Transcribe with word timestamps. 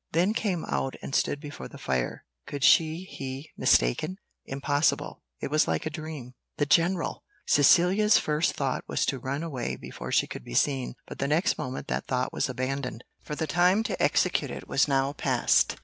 Then 0.13 0.33
came 0.33 0.65
out 0.65 0.95
and 1.03 1.13
stood 1.13 1.39
before 1.39 1.67
the 1.67 1.77
fire 1.77 2.25
could 2.47 2.63
she 2.63 3.03
he 3.03 3.51
mistaken? 3.55 4.17
impossible 4.47 5.21
it 5.39 5.51
was 5.51 5.67
like 5.67 5.85
a 5.85 5.91
dream 5.91 6.33
the 6.57 6.65
general! 6.65 7.23
Cecilia's 7.45 8.17
first 8.17 8.53
thought 8.53 8.83
was 8.87 9.05
to 9.05 9.19
run 9.19 9.43
away 9.43 9.75
before 9.75 10.11
she 10.11 10.25
should 10.31 10.43
be 10.43 10.55
seen; 10.55 10.95
but 11.05 11.19
the 11.19 11.27
next 11.27 11.59
moment 11.59 11.85
that 11.89 12.07
thought 12.07 12.33
was 12.33 12.49
abandoned, 12.49 13.03
for 13.21 13.35
the 13.35 13.45
time 13.45 13.83
to 13.83 14.01
execute 14.01 14.49
it 14.49 14.67
was 14.67 14.87
now 14.87 15.13
past. 15.13 15.77